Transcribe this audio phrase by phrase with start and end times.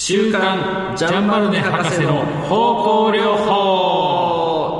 [0.00, 4.78] 週刊ジャンバルネ博士の方向療法。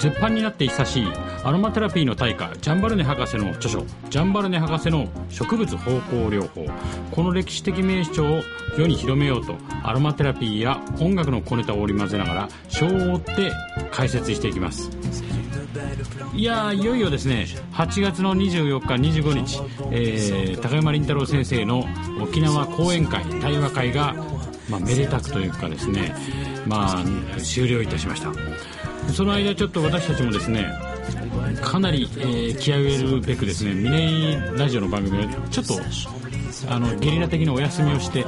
[0.00, 1.08] 絶版になって久しい
[1.42, 6.66] アロマテラピーの大家ジャンバルネ博士の著書「ジャンバルネ博士の植物方向療法」
[7.10, 8.42] この歴史的名著を
[8.78, 13.52] 世に広めようとアロマテラピーや音楽の小ネタを織り交ぜながら章を追って
[13.90, 14.88] 解説していきます。
[16.34, 17.46] いやいよいよですね。
[17.72, 19.60] 8月の24日25日、
[19.90, 21.84] えー、高山麟太郎先生の
[22.20, 24.14] 沖縄講演会対話会が、
[24.68, 26.14] まあ、めでたくというかですね、
[26.66, 27.02] ま
[27.36, 28.32] あ、終了いたしました。
[29.12, 30.66] その間ちょっと私たちもですね
[31.62, 35.74] かなり、えー、気合を入れるべくですね峰ラジオの番組をちょっと
[36.68, 38.20] あのゲリラ的にお休みをして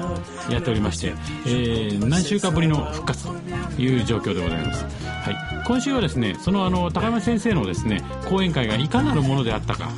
[0.51, 1.15] やっておりまして、
[1.47, 3.33] えー、何週間ぶりの復活と
[3.81, 9.91] いう状況でございます、はい、今週はですねそのあの高山先生のですね講演会がいかなるものであったか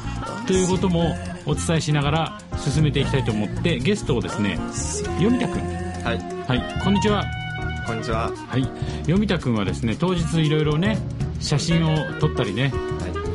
[0.47, 1.17] ということも
[1.47, 4.59] お伝えしながら進めていきたいと思ってゲストをですね
[5.19, 5.63] 読田君。
[6.05, 7.25] はい、はい、こんにちは。
[7.87, 8.31] こんにちは。
[8.49, 8.65] はい。
[9.07, 10.99] 読田君はですね当日いろいろね
[11.41, 12.73] 写真を撮ったりね。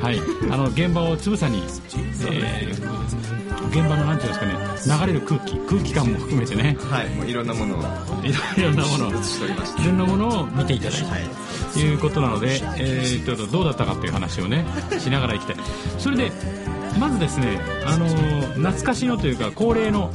[0.02, 0.20] はい、
[0.52, 5.06] あの現場をつぶさに、えー、現場のなんていうんですかね。
[5.08, 5.58] 流れる空気。
[5.68, 6.78] 空気感も含めてね。
[6.80, 7.10] はい。
[7.10, 7.82] もういろんなものを。
[8.24, 9.12] いろんなものを。
[9.12, 11.22] いろんなものを見ていただいて、はい、
[11.74, 14.66] ということなので、えー、っとどうだったかという話をね
[15.00, 15.56] しながらいきたい。
[15.98, 16.32] それで
[17.00, 20.12] まずですね、あのー、懐かしのというか恒例の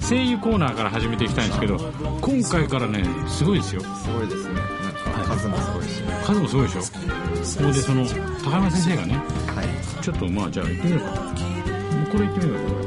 [0.00, 1.76] 声優コーナーから始めていきたいんですけど、
[2.20, 3.82] 今回からねすごいですよ。
[3.82, 4.54] すごいですね。
[4.54, 8.04] なんか数もすごいし、はい、数もすごいでしょそれでその
[8.44, 11.06] 高山先生がね、はい、ちょっとまあじゃあ行ってみようか。
[12.12, 12.86] これ行ってみようか。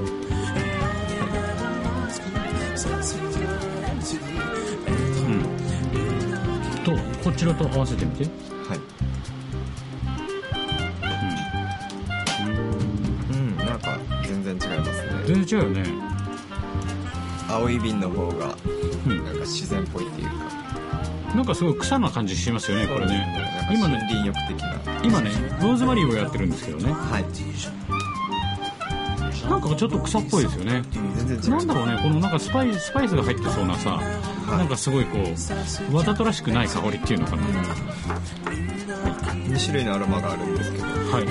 [7.23, 8.23] こちらと合わせてみて。
[8.23, 8.29] は
[8.75, 8.79] い。
[13.29, 15.09] うん、うん、なんか全然違いますね。
[15.25, 15.83] 全然違うよね。
[17.47, 18.47] 青い瓶の方が
[19.05, 20.38] なんか自然っぽいっていうか、うん、
[21.35, 23.27] なんかすごい草な感じしますよねこれね。
[23.71, 24.79] 今ね林浴的な。
[25.03, 26.91] 今ねローズマリーをやってるんですけどね。
[26.91, 27.25] はい。
[29.49, 30.83] なんかちょっと草っぽいですよね。
[30.91, 34.01] 全然なんだろうねこのなんかスパイスパイスが入ってそうなさ、は
[34.55, 35.17] い、なんかすごいこ
[35.91, 37.43] うわざとらしくない香りっていうのかな、
[39.47, 40.83] 2種類のアロマがあるんですけど。
[40.85, 40.91] は
[41.21, 41.23] い。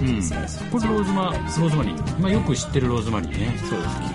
[0.00, 0.22] うん。
[0.70, 3.58] これローズマローズマリー、まあ、よく知ってるローズマリーね。
[3.68, 4.13] そうです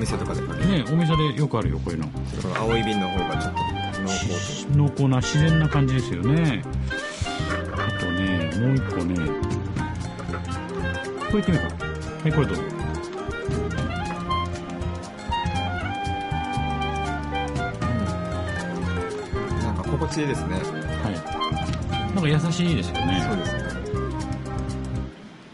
[0.00, 2.08] 店とかでねお店でよくあるよこういうの。
[2.58, 3.60] 青い瓶の方がちょっと
[4.00, 6.64] 濃厚と濃厚な自然な感じですよね。
[7.72, 9.14] あとねもう一個ね。
[11.30, 11.84] これいってみようか。
[11.84, 12.56] はいこれどう？
[12.56, 12.62] ぞ
[19.62, 20.54] なんか心地いいですね。
[20.54, 22.14] はい。
[22.14, 23.22] なんか優しいですよね。
[23.28, 23.62] そうですね。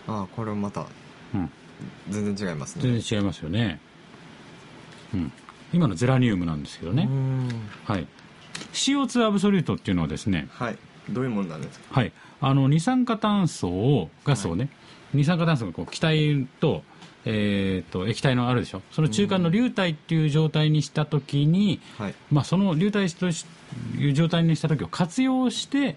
[0.08, 0.86] ああこれもまた、
[1.34, 1.50] うん、
[2.08, 2.82] 全然違いますね。
[2.82, 3.80] 全然違いますよね
[5.14, 5.32] うん。
[5.72, 7.08] 今のゼラニウムなんですけどね。
[7.84, 8.06] はい。
[8.72, 10.78] CO2 アブソリュートっていうのはですねはい。
[11.10, 11.86] どういうものなんですか？
[11.90, 12.12] はい。
[12.40, 14.70] あの二酸化炭素をガスをね、はい
[15.14, 16.82] 二酸化炭素がこう気体と,、
[17.24, 18.82] えーと、液体のあるでしょ？
[18.90, 25.96] その中間の流体っていう状態にした時に、はい、まあ、その流体という状態にした時を活用して、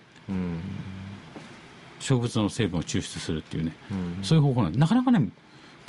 [1.99, 3.73] 植物の成分を抽出するっていうね、
[4.21, 5.27] そういう方法なんでなかなかね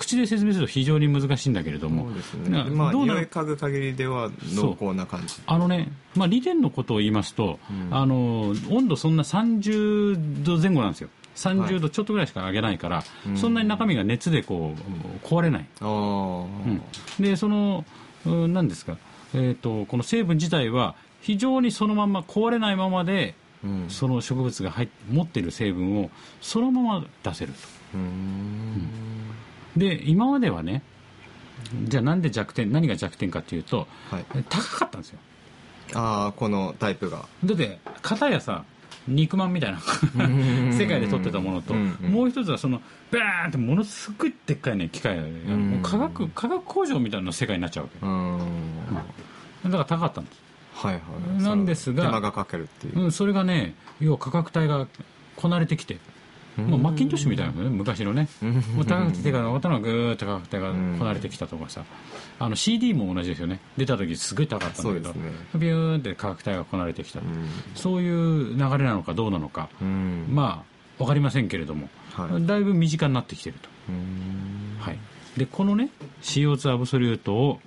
[0.01, 5.35] 口で説明すると非常に難しいんだけれども、そうですね、まあ、匂い嗅ぐ限りでは濃厚な感じ。
[5.45, 11.11] あのね、まあ、利点のことを言いますと、うん、あの温度そんな30度前後なんですよ。
[11.37, 16.83] 30度ちょっとぐらいしか上げないから、はい、そんなに中身が熱でこう壊れない、うん、
[17.19, 17.85] でその
[18.25, 18.97] 何ですか、
[19.35, 23.35] えーと、この成分自体は非常にそのまま壊れないままで、
[23.65, 26.11] うん、その植物が入持っている成分を
[26.41, 27.59] そのまま出せると、
[27.95, 28.91] うん、
[29.77, 30.83] で今まではね
[31.85, 35.19] じゃあなんで弱点何が弱点かというと、はい、高かったんですよ。
[35.95, 37.27] ああこのタイプが。
[37.45, 38.65] だって型やさ
[39.09, 39.81] 肉まんみたいな
[40.73, 45.19] 世界で撮ってたものと、もう一つはそのバーンってものすごいでっかいね機械
[45.83, 48.39] 化学化学工場みたいな世界になっちゃうわ
[49.63, 50.41] け、だから高かったんです。
[50.75, 51.01] はいは
[51.39, 51.43] い。
[51.43, 54.87] なんですが手間がかけるっていう、うん、それがね要は価格帯が
[55.37, 55.99] こなれてきて
[56.69, 58.29] まあ、マッキントッシュみたいなね昔のね。
[58.75, 60.75] もう高くて手が上がったのがぐーっと高く手がこ
[61.05, 61.85] なれてきたとかさ。
[62.39, 63.61] あの CD も同じですよね。
[63.77, 67.21] 出た時すごい高かったんだけど、ね、ビューンって価格帯がこなれてきた
[67.75, 69.69] そういう流れなのかどうなのか。
[69.81, 70.71] まあ
[71.01, 73.69] 分かりませんけれども、はい、だいぶ身近になってきてると、
[74.81, 74.99] はい、
[75.37, 75.89] でこのね
[76.21, 77.59] CO2 アブソリュートを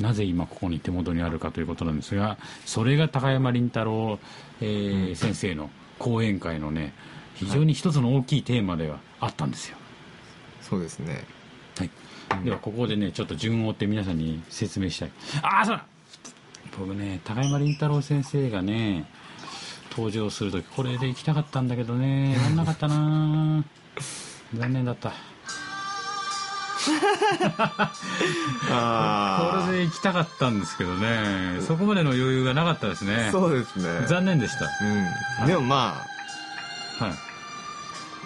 [0.00, 4.20] なぜ今ここに手元にあるかということなんですがそれが高山林太郎、
[4.60, 6.94] えー、先生の講演会のね
[7.38, 9.76] 非常に一つの大きいテーマではあったんですよ、
[10.60, 11.24] そうですね。
[11.78, 11.90] はい。
[12.44, 15.10] ではここでねちょっと順を追って皆さんに説明したい。
[15.42, 15.84] ああそうだ。
[16.78, 19.08] 僕ね高山林太郎先生がね
[19.90, 23.64] 登場する時これで行きたかったんだけどねやんなかったな。
[24.54, 25.12] 残念だった。
[28.70, 33.26] あこれで行きたかったんですけどねそこまでの余裕がなかったですね。
[33.28, 34.06] あそうですね。
[34.06, 34.66] 残念でした。
[35.42, 35.46] うん。
[35.46, 36.04] でもま
[36.98, 37.10] はい。
[37.10, 37.27] あ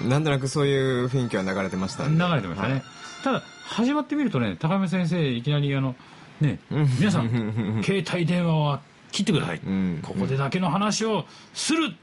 [0.09, 2.83] なんとなくそういう雰囲気は流れてました流れてましたね、はい。
[3.25, 5.95] ただ始まってみるとね高山先生いきなりあの
[6.41, 6.59] ね
[6.99, 7.83] 皆さん。
[7.85, 8.81] 携帯電話は
[9.13, 10.01] 切ってください、うん。
[10.03, 11.93] ここでだけの話をする、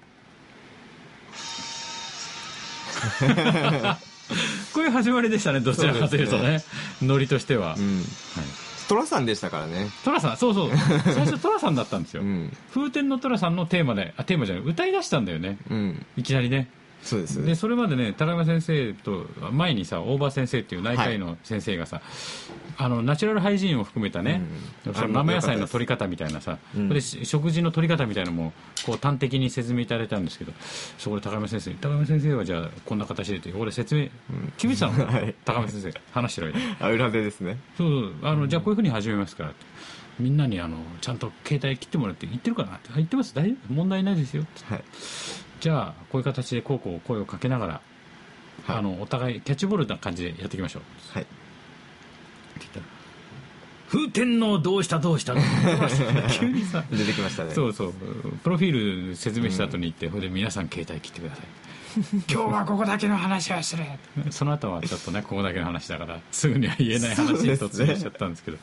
[4.73, 6.63] こういう始まりでしたねどちらかというとね。
[7.01, 7.97] ノリとしては、うん。
[7.97, 8.05] はい、
[8.87, 9.89] 寅さんでしたからね。
[10.03, 10.71] 寅さんそうそう。
[11.03, 12.55] 最初寅さんだったんですよ、うん。
[12.73, 15.57] 風天の寅さんのテーマであテーマじゃない歌い出したんだよね。
[15.69, 16.05] うん。
[16.15, 16.69] いきなりね
[17.01, 22.01] そうですでそれまでね高山先生と前にさ大場先生っていう内科医の先生がさ、
[22.77, 24.41] あのナチュラルハイジーンを含めたね、
[24.85, 26.89] うんその生野菜の取り方みたいなさ、うん。
[26.89, 28.53] でし食事の取り方みたいなのも
[28.85, 30.53] こう端的に説明いただいたんですけど
[30.97, 34.07] そこで高山先生高山先生はじゃあこんな形でって俺説明
[34.57, 35.19] 決めてたの、は？
[35.21, 35.35] い。
[35.45, 36.59] 高山先生話してる間。
[36.59, 37.57] にあ裏でですね。
[37.77, 39.65] そうあのじゃあこういうふうに始めますからって。
[40.19, 42.89] みんなにあのちゃんと携帯切ってもらって言ってるかなって。
[42.91, 43.33] あ言ってます。
[43.33, 43.73] 大丈夫。
[43.73, 44.65] 問題ないですよって。
[44.65, 44.83] はい
[45.59, 47.81] じゃあこういう形でこうこう声をかけながら、
[48.65, 48.77] はい。
[48.77, 50.83] あのお互いキャッチボールな感じでやっていきましょう。
[51.13, 51.23] はい。
[51.23, 51.31] って
[52.59, 52.85] 言ったら
[53.89, 55.33] 「風天皇どうしたどうした」
[56.31, 57.53] 急にさ出てきましたね。
[57.53, 57.93] そうそう。
[58.43, 61.45] プロフィール説明した後に言って、ほいで皆さん携帯切ってください。
[62.31, 63.83] 今日はここだけの話はする
[64.29, 68.57] その後はちょっとねここだけの話だからすぐには言えない話に突入しちゃったんですけど。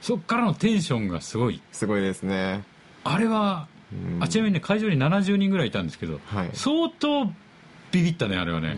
[0.00, 1.60] そっからのテンションがすごい。
[1.72, 2.62] すごいですね。
[3.04, 3.71] あれはうん
[4.20, 6.50] あちなみにね会場に70人ぐらいいたんですけど、はい。
[6.54, 7.26] 相当
[7.90, 8.76] ビビったねあれはね。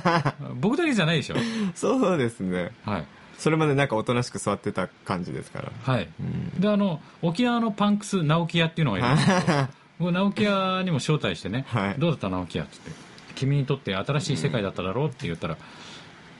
[0.60, 1.36] 僕だけじゃないでしょ？
[1.74, 2.70] そうですね。
[2.84, 3.04] はい。
[3.38, 5.70] それまでなんかおとなしく座ってた感じですから。
[5.82, 6.60] はい、うん。
[6.60, 9.68] であの沖縄のパンクス直木屋っていうのがいるんですけど
[9.98, 11.94] 僕直木屋にも招待してね、はい。
[11.98, 12.90] どうだった直木屋っつって。
[13.34, 15.58] 君にとって新しい世界だっただろうって言ったら、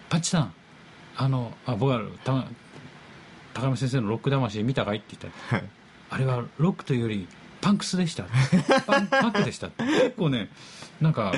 [0.08, 0.52] パッチさん
[1.18, 2.46] あのあ僕はた
[3.52, 5.68] 高山先生のロック魂見たかいって言ったらはい。
[6.08, 7.28] あれはロックというより
[7.66, 8.24] パンクスでした
[8.86, 10.48] パンパンクでした結構ね
[11.00, 11.32] なんか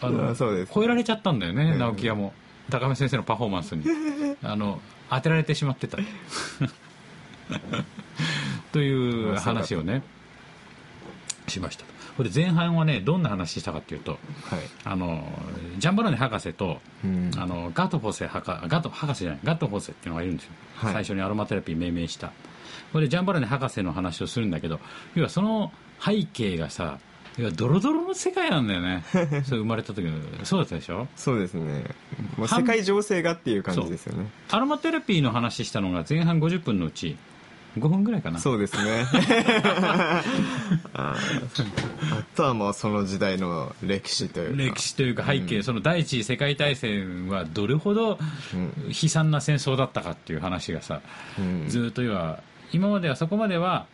[0.00, 1.78] あのあそうです超えられちゃったんだよね、うん。
[1.78, 2.32] 直木屋も。
[2.70, 3.84] 高山先生のパフォーマンスに。
[4.42, 5.98] あの当てられてしまってた。
[8.72, 10.02] という話をね
[11.46, 11.84] しました。
[12.16, 14.20] これ前半はねどんな話したかっていうとはい。
[14.84, 15.28] あの
[15.78, 17.30] ジャンバロネ博士と、うん。
[17.36, 20.92] あのガトフォセ博ガト博士じゃないガトフォセっていうのがいるんですよ、はい。
[20.94, 22.32] 最初にアロマテラピー命名した
[22.92, 24.80] これでジャンバロネ博士の話をするんだけど
[25.14, 25.72] 要はその
[26.04, 26.98] 背景がさ
[27.36, 29.02] 要はドロドロの世界なんだよね。
[29.44, 30.12] そう生まれた時の。
[30.44, 31.08] そうだったでしょ？
[31.16, 31.84] そうですね。
[32.36, 34.28] もう世界情勢がっていう感じですよね。
[34.50, 37.16] アロマテラピーの話したのが前半50分のうち
[37.76, 38.38] 5分ぐらいかな。
[38.38, 39.04] そうですね。
[39.74, 40.22] あ
[40.94, 41.16] あ
[42.36, 44.56] とはもうその時代の歴史というか。
[44.56, 48.18] 歴史というか背景、その第一次世界大戦はどれほど
[48.54, 48.72] うん。
[48.88, 51.00] 悲惨な戦争だったかっていう話がさ、
[51.38, 51.68] うん。
[51.68, 52.42] ずーっと要は
[52.72, 53.86] 今まではそこまでは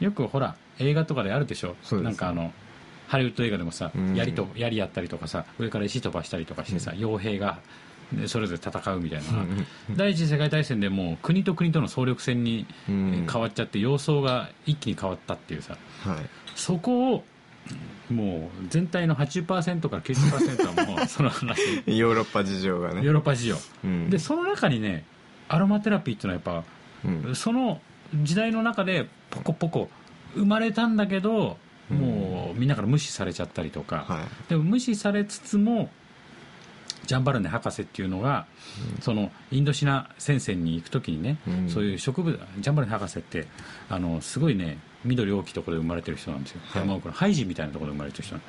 [0.00, 1.76] よくほら映画とかであるでしょ。
[1.82, 2.04] そうです。
[2.04, 2.52] なんかあの
[3.08, 4.14] ハリウッド映画でもさ、うん。
[4.14, 7.58] 槍と槍やったりとかさ上から石飛ばしたりとかしてさ、傭兵が
[8.12, 9.24] でそれぞれ戦うみたいな、
[9.94, 15.76] 第一次世界大戦でもう国と国との総力戦に変わっちゃって様相が一気に変わったっていうさ。
[16.04, 16.16] はい。
[16.54, 17.24] そこを
[18.10, 21.60] もう全体の80%から90%はもう その話。
[21.86, 23.02] ヨーロッパ事情がね。
[23.04, 24.10] ヨーロッパ事情、うん。
[24.10, 25.04] でその中にね
[25.48, 27.34] アロマテラピーっていうのはやっぱうん。
[27.34, 27.80] その
[28.14, 29.88] 時代の中でポコポコ
[30.34, 31.56] 生まれたんだけど、
[31.90, 34.48] もうみんなから無視されちゃったりとか、はい。
[34.48, 35.90] でも無視されつつも
[37.06, 38.46] ジャンバルネ博士っていうのが、
[39.00, 41.70] そのインドシナ戦線に行く時にね、うん。
[41.70, 43.46] そういう植物ジャンバルネ博士って
[43.88, 46.82] あのすごいね緑大きいところで生まれてる人なんですよ、はい。
[46.82, 48.40] 山奥のハイジみたいなところで生まれてる人な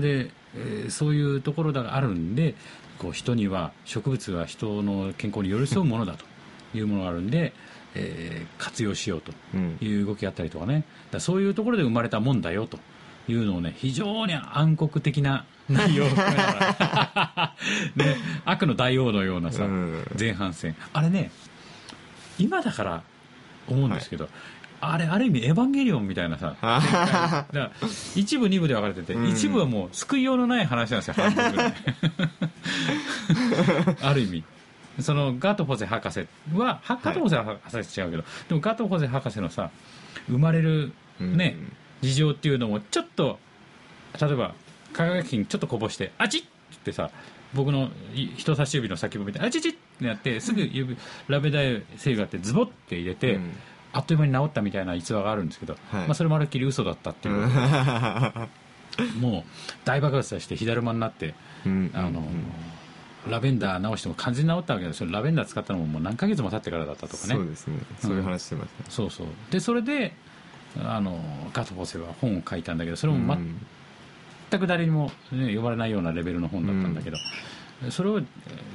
[0.00, 2.54] んでえーそういうところがあるんで
[2.98, 6.24] こう人には植物は人の健康に寄り添うものだと
[6.76, 7.52] いうものがあるんで、
[7.96, 10.74] えー活用しようとうんいう動きがあったりとかね。
[10.74, 12.78] だからそういうところで生まれたもんだよと
[13.28, 16.52] いうのをね非常に暗黒的な内容を含めなが
[17.36, 17.54] ら、
[17.96, 20.04] ね、 悪の大王のようなさ、うん。
[20.18, 20.74] 前半戦。
[20.92, 21.30] あれね
[22.38, 23.02] 今だから
[23.68, 24.28] 思うんですけど、
[24.80, 27.70] あれある意味エヴァンゲリオンみたいなさだから
[28.14, 29.28] 一部二部で分かれてて、うん。
[29.28, 31.14] 一部はもう救いようのない話なんですよ
[34.02, 34.44] ある意味
[35.00, 39.70] そのガト・ホゼ博士ははガト・ホゼ博士違うけど、でもガト・ホゼ博士のさ
[40.28, 41.56] 生まれるね、
[42.02, 43.38] 事情っていうのもちょっと
[44.20, 44.54] 例えば
[44.92, 46.42] 化学品ちょっとこぼしてあちっ
[46.76, 47.10] ってさ
[47.54, 50.96] 僕のい人差し指の先を見てあちちってなってすぐ指
[51.28, 53.52] ラベンダー精油があってズボッて入れて、うん。
[53.92, 56.06] あっという間に治ったみたいな逸話があるんですけど、はい。
[56.06, 57.36] まあ、それまるっきり嘘だったっていう、
[59.18, 59.42] もう
[59.86, 61.34] 大爆発して火だるまになって、
[61.64, 61.90] うん。
[61.94, 62.22] あの
[63.28, 65.10] ラベンダー直しても完全に治ったわけですよ。
[65.10, 67.34] ラベンダー使ったのももう何ヶ月も経ってからだったとかね。
[67.34, 67.78] そうですね。
[68.00, 69.26] そういう話してますねそうそう。
[69.50, 70.14] でそれで
[70.84, 71.20] あの
[71.52, 73.60] ガト・フォセは本を書いたんだけどそれもうん。
[74.48, 77.16] 全く誰にも、ね、呼ばれないようなレベルの本だったんだけど、
[77.90, 78.24] それをえー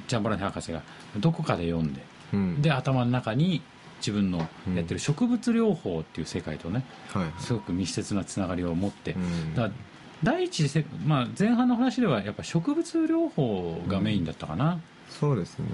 [0.08, 0.82] ジャンバラニ博士が
[1.18, 2.02] どこかで読んで
[2.34, 2.62] うん。
[2.62, 3.62] で頭の中に
[4.00, 4.40] 自分の
[4.76, 7.42] やってる植物療法っていう世界とねはい。
[7.42, 9.56] すごく密接なつながりを持って、うん。
[9.56, 9.74] だから
[10.24, 15.66] 第一次せ、まあ、前半の話ではやっぱ植物療法がメインだったかな、そうですね。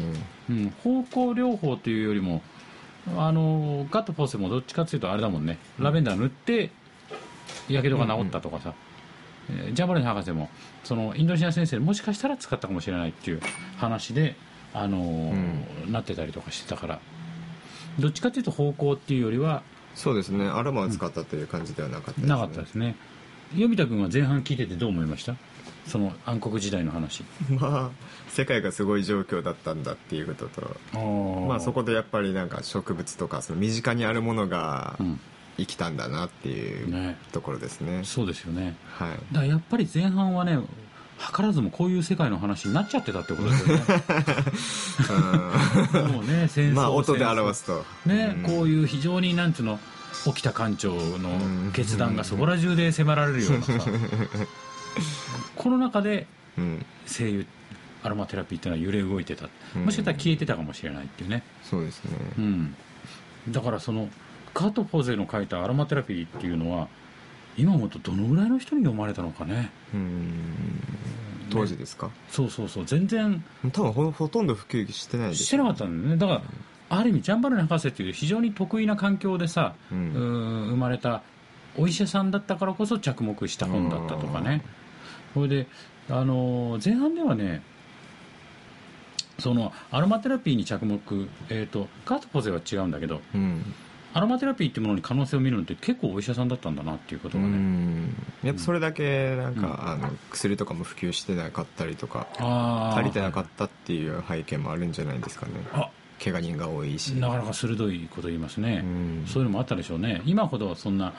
[0.50, 0.74] うん。
[0.84, 2.42] 芳香療法というよりも
[3.18, 5.58] あのガット・フォーセもどっちかっていうとあれだもんね。
[5.80, 6.72] ラベンダー塗って
[7.70, 8.74] やけどが治ったとかさ、
[9.50, 10.50] えージャンバレン博士も
[10.84, 13.42] そのインドネシア先生もしかしたら使ったかもしれないっていう
[13.78, 14.36] 話で、
[14.74, 17.00] あのーなってたりとかしてたから。
[18.00, 19.64] どっちかっていうと芳香っていうよりは
[19.96, 20.48] そうですね。
[20.48, 22.28] アロマを使ったという感じではなかったですね。
[22.28, 22.96] なかったですね
[23.54, 25.36] 読田君は前半聞いててどう思いました？
[25.88, 27.24] その暗黒時代の話。
[27.50, 30.78] まあ世界がすごい状況だったんだっていうことと
[31.48, 35.20] まあそこでやっぱりなんか植物とかその身近にあるものがうん。
[35.60, 37.18] 生きたんだなっていうね。
[37.32, 38.02] ところですね。
[38.04, 38.76] そうですよね。
[38.94, 39.10] はい。
[39.10, 40.60] だからやっぱり前半はね
[41.36, 43.84] 図らずもこういう世界の話になっちゃってたってことですよね。
[46.14, 46.76] もうね戦争。
[46.76, 47.84] まあ音で表すと。
[48.06, 48.44] ね、うん。
[48.44, 49.80] こういう非常になんていうの
[50.26, 53.72] 起きた艦長の決断がそこら中で迫られるようなさ。
[55.56, 56.86] この中でうん。
[57.06, 57.46] 声優
[58.04, 59.48] アロマテラピーっていうのは揺れ動いてた。
[59.76, 59.86] うん。
[59.86, 62.12] もしかしたら消えてたかもしれないっていうね、そうですね。
[62.38, 62.76] うん、
[63.50, 64.10] だからその
[64.54, 66.88] ガト・ポゼの書いたアロマテラピーっていうのは
[67.58, 69.72] 今思うとどのぐらいの人に読まれたのかね。
[69.94, 70.82] うん。
[71.50, 72.10] 当時ですか？
[72.30, 72.86] そうそうそう。
[72.86, 76.18] 全然多分ほほとんど普及してないですしてなかったんだよね。
[76.18, 76.42] だから
[76.90, 81.22] ある意味ジャンバルネ博士っていう非常に得意な環境でさ、ううんー生まれた
[81.78, 84.64] お医者さんだったからこそ着目した本だったとかね。
[85.34, 85.68] それで、
[86.10, 87.62] あのー前半ではね
[89.40, 91.00] そのアロマテラピーに着目、
[91.50, 93.74] えー、とガートポゼは違うんだけどうん。
[94.14, 98.16] アロマテラピーっていうものに可能性を見るのって結構お医者さんだったんだなっていうことうがね、ん。
[98.42, 102.26] やっぱそれだけなんか、あの薬とかも普及してなかったりとか
[102.96, 105.52] 足りてなかったっていう背景もあるんじゃないですかね。
[105.74, 105.90] あ
[106.24, 107.10] 怪我人が多いし。
[107.16, 109.26] なかなか鋭いこと言いますね、うん。
[109.28, 110.22] そういうのもあったでしょうね。
[110.26, 111.14] 今ほどそんな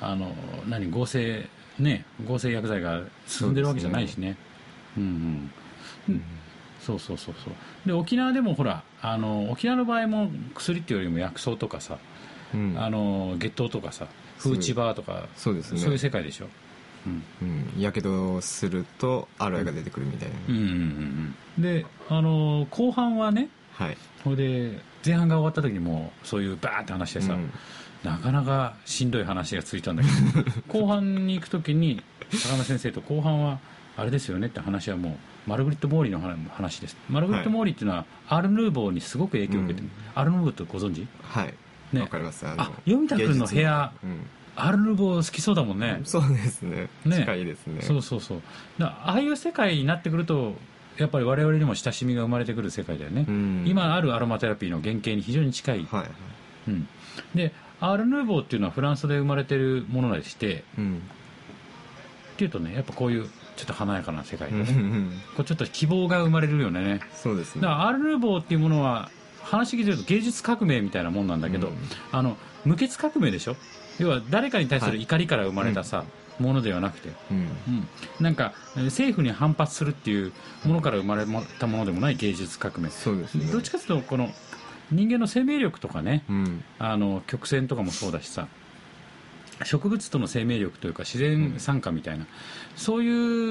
[0.00, 0.34] あの
[0.68, 4.36] 何合成ね合成薬剤が進んでるわけじゃないしね。
[4.96, 5.50] うんうん、
[6.08, 6.22] うん。
[6.80, 7.54] そうそうそうそう。
[7.86, 11.98] で沖縄でもほらあの沖縄の場合も薬っていうよりも薬草とかさ、
[12.54, 12.74] うん。
[12.78, 14.06] あの月桃とかさ
[14.38, 15.80] フーチバーとかそうですね。
[15.80, 16.46] そういう世界でしょ。
[17.06, 17.22] うん。
[17.42, 17.80] うん。
[17.80, 21.62] やけどするとアロエが出てくるみたいな、うんうんうんうん。
[21.62, 23.48] であの後半はね
[23.80, 23.96] はい。
[24.22, 27.52] それで前半が終わった時にもうそういうバーって話してさ、うん。
[28.04, 30.08] なかなかしんどい話がついたんだけ
[30.42, 33.58] ど 後半に行く時に高山先生と後半は
[33.96, 36.20] あれですよねって話はもうマルグリット・モーリーの
[36.50, 36.96] 話です。
[37.08, 40.20] マルグリット・モーリーっていうのは、アール・ヌーボーにすごく影響を受けてる、うん。
[40.20, 41.06] アール・ヌーボーってご存知？
[41.22, 41.54] はい。
[41.92, 42.02] ね。
[42.02, 42.46] わかります。
[42.46, 45.96] ああ読田君の部屋芸術アール・ヌーボー好きそうだもんね。
[46.00, 46.88] うん、そうですね。
[47.04, 47.16] ね。
[47.16, 47.80] 近いですね。
[47.82, 48.42] そうそうそう。
[48.80, 50.54] ああいう世界になってくると
[51.00, 53.64] やっぱり我々にも親しみが生まれてくる世界だよね、うん。
[53.66, 56.10] 今あるアロマテラピーの原型に非常に近い、はいはい。
[56.68, 56.88] うん、
[57.34, 60.64] でアール・ヌーボーっていうのはフランスで生まれてるものでして。
[60.78, 61.02] うん。
[62.32, 67.00] っていうとねやっぱこういうちょっと華やかな世界うんこうちょっと希望が生まれるよね。
[67.12, 67.60] そうですね。
[67.60, 69.10] だからアール・ヌーボーっていうものは
[69.42, 71.76] 話聞いてると芸術革命みたいなもんなんだけど、うん。
[72.12, 73.56] あの無血革命でしょ？
[73.98, 76.04] 要は誰かに対する怒りから生まれたさ、
[76.40, 77.36] ものではなくて、うん。
[77.38, 77.88] うん、
[78.20, 80.32] なんかえー政府に反発するっていう
[80.64, 81.26] ものから生まれ
[81.58, 82.90] たものでもない芸術革命。
[82.90, 83.46] そうですね。
[83.46, 84.30] どっちかというとこの
[84.90, 86.64] 人間の生命力とかね、うん。
[86.78, 88.48] あの曲線とかもそうだしさ
[89.64, 92.26] 植物との生命力というか自然参加みたいな、
[92.76, 93.08] そうい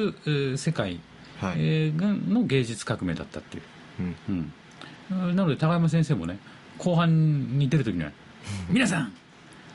[0.08, 1.00] うえー世界、
[1.40, 3.64] はい、えーがの芸術革命だったっていう、
[4.30, 4.54] うん。
[5.12, 6.40] うん、なので高山先生もね
[6.78, 8.12] 後半に出るときには
[8.70, 9.14] 「皆さん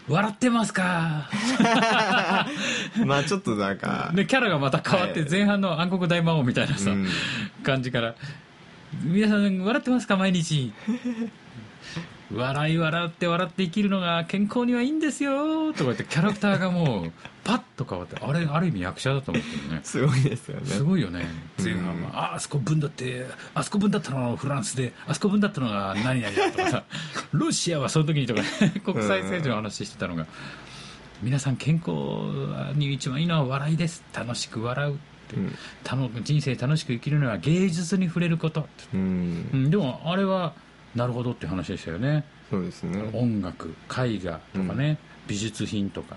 [0.09, 1.29] 笑ってますか?
[3.07, 5.31] まあちょっとなん」かでキャラがまた変わってはい。
[5.31, 7.07] 前半の暗黒大魔王みたいなさ、うん。
[7.63, 8.15] 感じから
[9.03, 10.17] 「皆さん笑ってますか？
[10.17, 10.73] 毎日」
[12.35, 17.13] 笑い笑って笑って生きるのが健康にはいいんですよとか言ってキャラクターがもう
[17.45, 19.81] パッと変わってあれある意味役者だと思ってるね。
[19.85, 20.67] すごいですよね。
[20.67, 21.27] すごいよね。
[21.63, 26.85] 前半うんは、ああそこ分だってあそこ分だったのがフランスであそこ分だったのが何々だとかさ
[27.33, 28.43] ロシアはその時にとか
[28.85, 30.27] 国際政治の話してたのが
[31.23, 31.91] 皆さん健康
[32.75, 34.03] に一番いいのは笑いです。
[34.15, 35.37] 楽しく笑うって、
[35.83, 40.53] たの人生楽しく生きるのは芸術に触れることうんでもあれは
[40.95, 42.25] なるほどっていう話でしたよね。
[42.51, 43.11] そうですね。
[43.13, 46.17] 音楽絵画とかね、美術品とか。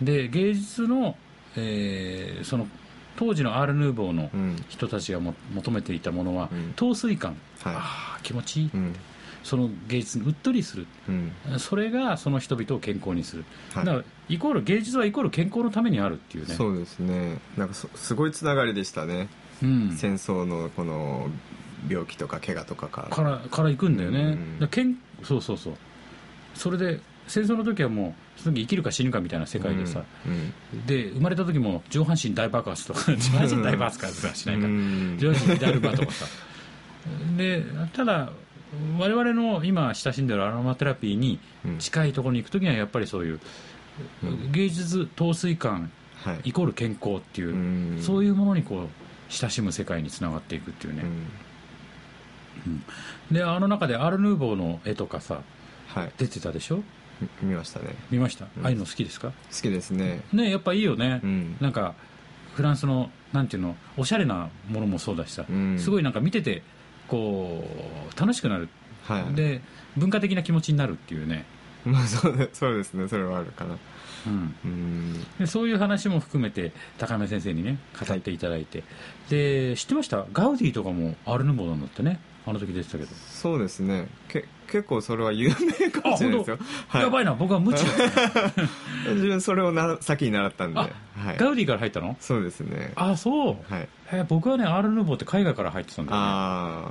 [0.00, 1.16] で芸術の、
[1.56, 2.66] えーその
[3.16, 4.56] 当時のアール・ヌーボーのうん。
[4.68, 6.72] 人たちがも求めていたものは、うん。
[6.74, 7.74] 陶酔感、はい。
[7.76, 8.92] ああ気持ちいい、うん。
[9.44, 10.86] その芸術にうっとりする。
[11.08, 11.32] うん。
[11.60, 13.84] それがその人々を健康にする、はい。
[13.84, 16.54] だからイコール芸術はイコール健康のためにあるっていうね。
[16.54, 19.28] そうですねなんかそすごいつながりでしたね
[19.62, 21.28] うん、戦争のこの
[21.88, 23.02] 病気とか怪我とかか。
[23.02, 24.58] らからから行くんだよね、うん。
[24.60, 25.74] だけんそうそうそう。
[26.54, 30.28] それで戦争の時はもうその時生きるか死ぬかみたいな世界でさ、う
[30.76, 30.86] ん。
[30.86, 35.16] で生まれた時も上半身大爆発とか上半身大爆発かはしないから、うん。
[35.18, 36.26] 上半身であるばとかさ。
[37.36, 37.62] で
[37.92, 38.30] ただ
[38.98, 41.78] 我々の今親しんでるアロマテラピーにうん。
[41.78, 43.40] 近いところに行く時にはやっぱりそういう、
[44.52, 45.90] 芸術陶酔感
[46.24, 46.40] はい。
[46.44, 47.52] イコール健康っていう、う
[47.98, 48.02] ん。
[48.02, 48.88] そういうものにこう
[49.28, 51.26] 親しむ世界につながっていくっていうね、うん
[53.30, 55.40] であの中でアール・ヌーボーの絵とかさ
[55.88, 56.12] はい。
[56.18, 56.82] 出てたでしょ？
[57.42, 57.94] み見ましたね。
[58.10, 58.48] 見ました、ん。
[58.62, 59.28] ああいうの好きですか？
[59.28, 60.22] 好きですね。
[60.32, 61.56] ねやっぱいいよね、うん。
[61.60, 61.94] なんか
[62.54, 63.76] フランスのなんていうの？
[63.96, 65.78] おしゃれなものもそうだしさ、うん。
[65.78, 66.62] すごいなんか見てて
[67.06, 67.64] こ
[68.16, 68.68] う楽しくなる、
[69.04, 69.60] はいで
[69.96, 71.44] 文化的な気持ちになるっていうね、
[71.84, 73.06] まあそうでそうですね。
[73.06, 73.76] それはあるかな。
[74.26, 75.24] うん、うん。
[75.38, 78.82] でそういう話も含めて高山先生にね語っていただいて、
[79.28, 80.26] で知ってました？
[80.32, 84.06] ガウディとかもアルヌボーなんだってねあの時出てたけど、そうですね。
[84.28, 86.58] け結構それは有名かもしれないですよ。
[86.94, 86.98] い。
[86.98, 87.34] やばいな。
[87.34, 87.82] 僕は無知
[89.14, 90.82] 自分それをな先に習ったんで、あ
[91.16, 92.16] はい、ガウディから入ったの？
[92.20, 92.92] そうですね。
[92.96, 93.88] あそう、はい。
[94.12, 96.26] えー僕はねアール・ヌーボーって海外から入ってたんだよね。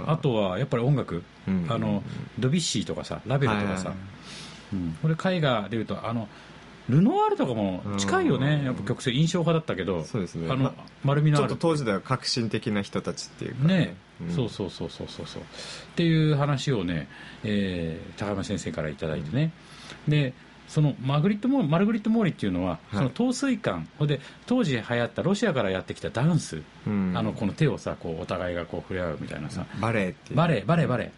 [0.07, 1.65] あとはやっぱり音楽、うん。
[1.69, 2.03] あの
[2.39, 3.97] ドビュッシーとかさラベルとかさ、はい
[4.73, 6.27] うん、これ絵画でいうとあの
[6.89, 10.03] ルノワールとかも近いよね、うんやっぱ曲線印象派だったけど。
[10.03, 10.51] そうですね。
[10.51, 11.55] あの、まちょっと丸みのある。
[11.57, 14.35] 当時では革新的な人たちっていうかね、うん。
[14.35, 15.41] そうそうそうそうそうそう。
[15.41, 15.45] っ
[15.95, 17.07] ていう話をね、
[17.43, 19.51] えー高山先生からいただいてね、
[20.07, 20.33] で
[20.67, 22.95] そのマグリットモーマルグリット・モーリっていうのは、い。
[22.95, 23.87] その陶酔感。
[24.01, 27.13] で当時流行ったロシアからやってきたダンス、うん。
[27.15, 30.37] あのこの手をさこうお互いがこう触れ合うみたいなさ、バレエっていう。
[30.37, 31.11] バレエバレエバレエ。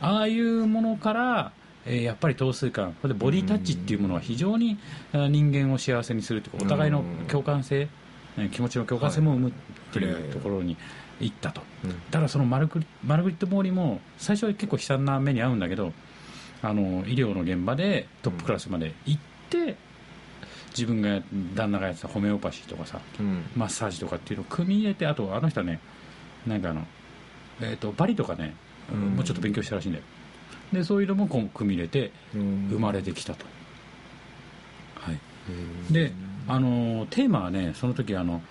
[0.00, 1.52] ああいうものから、
[1.86, 4.78] えーやっぱり陶酔感これでボディタッチっていうものは非常に
[5.12, 7.88] 人間を幸せにするというかお互いの共感性、えー
[8.50, 9.52] 気持ちの共感性も生むっ
[9.92, 10.74] ていはいうところに
[11.20, 11.90] 行ったと、うん。
[11.90, 15.92] だからそのマルグリマルグリット・モーリーも最初は結構悲惨な目に遭うんだけど
[16.62, 19.76] あの医療の現場でトップクラスまで行って、
[20.70, 21.20] 自分が
[21.54, 23.44] 旦那がやってたホメオパシーとかさうん。
[23.54, 25.78] マッサージとかっていうのを組み入れてあとあの人はね
[26.46, 26.86] なんかあの、
[27.60, 28.54] えー、とバリとかね、
[28.90, 29.00] うん。
[29.16, 30.04] もうちょっと勉強したらしいんだよ
[30.72, 32.68] でそういうのもこう組み入れてうん。
[32.70, 33.44] 生まれてきたと、
[34.96, 35.18] はい。
[35.92, 36.12] で
[36.48, 38.42] あのテーマはねその時あの、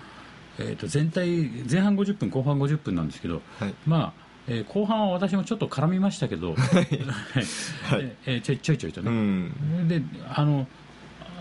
[0.59, 3.73] えー、と全体前半50分後半50分なんですけど、はい。
[3.85, 6.85] まあ、えー後半は私もちょっと絡みましたけど、はい。
[8.01, 9.87] でえーちょいちょいちょいとうね、ん。
[9.87, 10.01] で
[10.33, 10.67] あの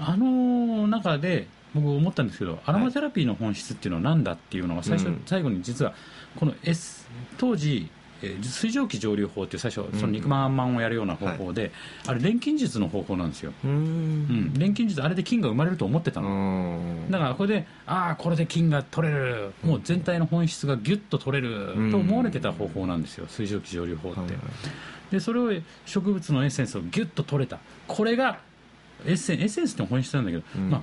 [0.00, 5.22] あの中で僕思ったんですけどアロマテラピーの本質っていうのは何だっていうのが最初、うん。
[5.26, 5.94] 最後に実は
[6.36, 7.88] この、S、当時、
[8.22, 11.72] えー水蒸気蒸留法っていう最初その肉まんまんをやるような方法で、
[12.06, 13.74] あれ錬金術の方法なんですよ、ううん。
[14.50, 17.10] ん、錬金術あれで金が生まれると思ってたうの、ん。
[17.10, 19.52] だからこれでああこれで金が取れる。
[19.64, 23.26] もう全体の本質がギュッと取れると思われてた方法なんですよ。
[23.28, 24.30] 水蒸気蒸留法って、はい
[25.10, 25.50] でそれを
[25.86, 27.58] 植物のエッセンスをギュッと取れた。
[27.88, 28.38] これが
[29.04, 30.70] エッセンエッセンスって本質なんだけど、うん。
[30.70, 30.80] まあ、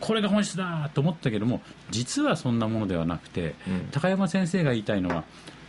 [0.00, 3.88] これが本質だと思ったけども実はそんなものではなくて、うん。
[3.92, 5.22] 高山先生が言いたいのは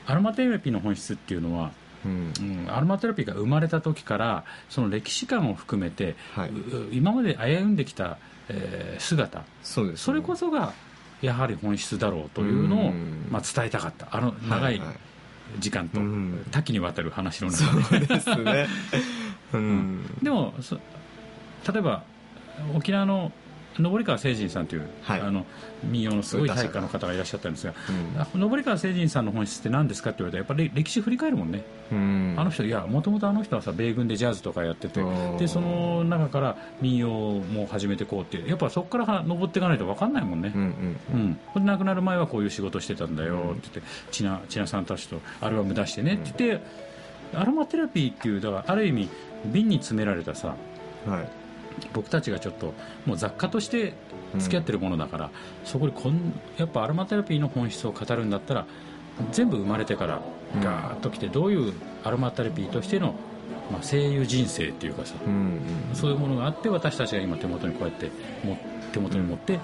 [0.06, 1.72] アロマテラピーの本質っていうのは、
[2.06, 2.34] うん。
[2.40, 6.50] うん、アロマテラピーが生まれた時からその歴史観を含めて、はい。
[6.50, 8.18] う今まで歩んできた、
[8.50, 9.44] えー姿。
[9.64, 9.98] そうですね。
[9.98, 10.74] それこそが
[11.22, 13.28] やはり本質だろうというのを、うん。
[13.30, 14.08] まあ、伝えたかった。
[14.12, 14.82] あの長い
[15.60, 16.46] 時間とうん。
[16.52, 18.06] 多岐にわたる話の中で。
[18.06, 18.68] そうですね。
[19.54, 20.18] うん。
[20.22, 20.76] でもそ
[21.72, 22.04] 例えば
[22.76, 23.32] 沖縄の
[23.82, 25.22] 登川誠人さんという、はい。
[25.22, 25.46] あの
[25.84, 27.74] 民謡のすごい大家の方がいらっしゃったんですが、
[28.16, 28.22] うん。
[28.22, 32.36] あ登川誠人さんの本質って何ですかって言われたらやっぱり歴史振り返るもんね、うん。
[32.38, 46.66] あの人いやもともとあの人はさ米軍でジャズとかやっててうんでその中から民謡も始めてこうっていうやっぱそこからは登っていかないと分かんないもんね、うんうんうん、これ亡くなる前はこういう仕事してたんだよって言って千奈千奈さんたちとアルバム出してねって言って、
[47.34, 49.10] アロマテラピーっていうだからある意味
[49.46, 50.56] 瓶に詰められたさ
[51.06, 51.41] はい
[51.94, 52.74] 僕たちがちょっと
[53.06, 53.94] もう雑貨として
[54.38, 55.30] 付き合ってるものだから、
[55.66, 58.66] そこにこんやっぱアロマテラピーの本質を語るんだったら
[59.32, 60.22] 全部生まれてから
[60.62, 63.16] ガーッときてどういうアロマテラピーとしての、
[63.72, 65.34] まあ、声優人生っていうかさ、うん
[65.90, 65.96] うん。
[65.96, 68.12] そういうものがあって私たちが今手元にこうやって
[68.46, 68.58] も
[68.92, 69.60] 手元に持って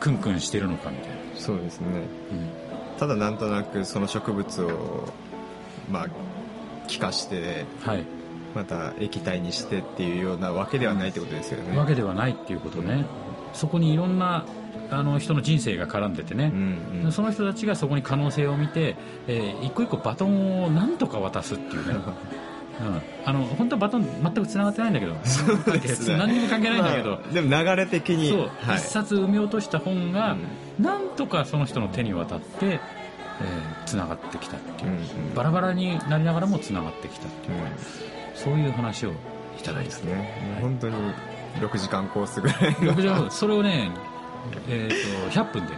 [0.00, 1.16] クンクンしてるのかみたいな。
[1.36, 1.86] そうですね。
[2.32, 2.98] うん。
[2.98, 5.08] ただなんとなくその植物を
[5.90, 6.06] まあ
[6.88, 8.04] 気化してはい
[8.58, 11.78] また液体にしてっていうようなわけではないってことですよね。
[11.78, 13.04] わけではないっていうことね。
[13.52, 14.44] そこにいろんな
[14.90, 17.12] あの人の人生が絡んでてね、うんうん。
[17.12, 18.96] その人たちがそこに可能性を見て、
[19.28, 21.94] えー一個一個バトンをなんとか渡すっていうね、
[22.82, 25.14] うん、あの本当はバトン全く繋がってないんだけど。
[26.08, 26.16] ね。
[26.16, 28.76] 何にも関係ないんだけど、まあでも流れ的にそう、はい。
[28.78, 30.36] 一冊埋め落とした本が、
[30.80, 35.34] なんとかその人の手に渡って、えー、繋がってきたっていう、うんうん。
[35.36, 39.14] バラバラになりながらも繋がってきたっていう、うんそういう話をい
[39.64, 40.58] ただいたですね。
[40.60, 40.94] 本当に
[41.60, 42.94] 6時間コースぐらいの。
[42.94, 43.90] 6時間それをね
[44.68, 45.74] えー、と100分で。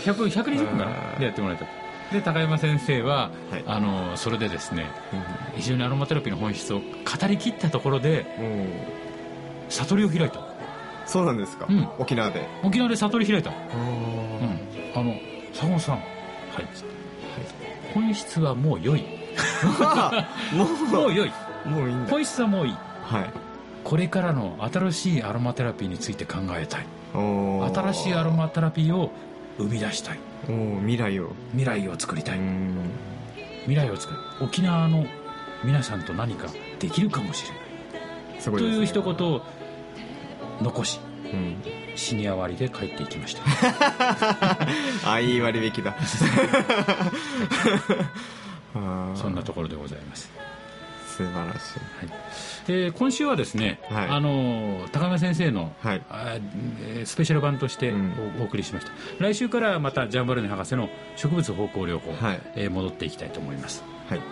[0.00, 1.66] 100分120分かなでやってもらえた
[2.14, 3.64] で高山先生は、はい。
[3.66, 4.86] あのそれでですね
[5.56, 6.84] 非常にアロマテラピーの本質を語
[7.26, 8.68] り切ったところでうん。
[9.68, 10.40] 悟りを開いた。
[11.04, 11.88] そうなんですか、うん。
[11.98, 12.46] 沖縄で。
[12.62, 15.16] 沖縄で悟り開いた、うん、ああの
[15.52, 15.96] 坂本さん。
[15.96, 16.02] は
[16.60, 16.66] い、
[17.94, 19.21] 本質はもう良い
[19.80, 21.32] あ ももう良い。
[21.66, 22.10] うもういいんだ。
[22.10, 22.76] 本質はもういい。
[23.04, 23.30] はい。
[23.84, 26.86] これからの新しいアロマテラピーについて考えたい。
[27.14, 29.12] 新しいアロマテラピーを
[29.58, 30.18] 生み出したい。
[30.48, 31.32] おー未来を。
[31.50, 32.90] 未来を作りたい、うん。
[33.62, 34.18] 未来を作る。
[34.40, 35.06] 沖縄の
[35.64, 37.56] 皆さんと何かできるかもしれな
[38.36, 38.40] い。
[38.40, 39.42] すごいね、という一言を
[40.60, 41.00] 残し
[41.32, 41.56] うん。
[41.94, 43.42] シニア割で帰っていきました。
[45.10, 45.94] あいい割引だ
[49.16, 50.30] そんなところでございます、
[51.08, 51.58] 素晴らし
[52.68, 54.08] えー今週はですね、はい。
[54.08, 56.02] あの高山先生の、はい。
[57.04, 57.92] スペシャル版として
[58.40, 58.92] お,、送りしました。
[59.18, 62.40] 来週からまたジャンバルネ博士の植物方向療法、はい。
[62.56, 63.82] えー戻っていきたいと思います。
[64.10, 64.22] いはい。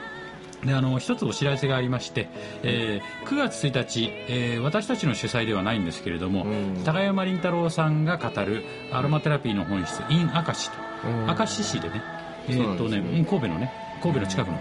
[0.67, 2.29] であの一つお知らせがありまして、
[2.63, 6.85] えー9月1日、えー私たちの主催ではないんですけれども、うん。
[6.85, 10.77] 高山林太郎さんが語るアロマテラピーの本質 in 明石と。
[11.07, 11.27] うん。
[11.27, 12.03] 明石市でね,、
[12.49, 14.59] えーとねねうん神戸のね神戸の近くの、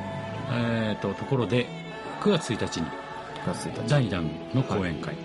[0.51, 1.67] えー、とところで
[2.21, 2.87] 9月1日に
[3.87, 5.15] 第2弾の講演会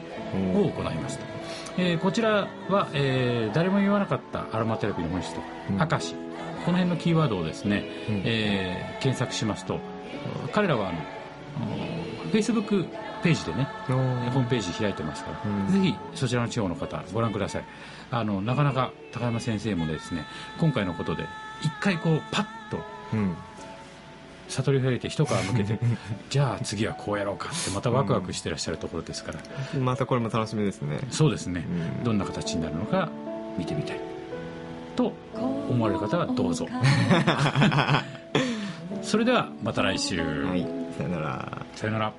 [0.55, 1.25] を行いますと、
[1.79, 5.77] えーこちらは、えー誰も言わなかったアロマテラピーの本質と、うん。
[5.79, 6.15] 明石。
[6.65, 8.23] この辺のキーワードをですね、うん。
[8.25, 9.79] えー検索しますと
[10.53, 10.99] 彼らはあの
[12.31, 12.87] フェイスブック
[13.23, 15.73] ページでねホームページ開いてますから、うん。
[15.73, 17.65] ぜひそちらの地方の方ご覧ください。
[18.11, 20.25] あのなかなか高山先生もですね
[20.59, 21.25] 今回のことで
[21.63, 22.79] 一回こうパッと
[23.13, 23.37] うん
[24.49, 25.79] 悟りを開いて一皮向けて
[26.31, 29.41] じゃあ次はこうやろうかってまたワクワクしてらっしゃるところですから、
[29.81, 31.01] またこれも楽しみですね。
[31.11, 31.65] そうですね、
[31.99, 32.05] うん。
[32.05, 33.09] どんな形になるのか
[33.59, 34.01] 見てみたい。
[34.97, 36.69] と思われる方はどうぞ。
[39.03, 40.67] それではまた来週、はい。
[40.97, 41.67] さよなら。
[41.75, 42.13] さよなら